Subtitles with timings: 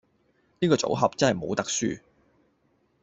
[0.61, 2.01] 呢個組合真係冇得輸